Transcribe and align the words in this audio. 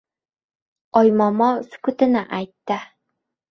Oymomo 1.01 1.51
sukutini 1.69 2.25
aytdi. 2.41 2.83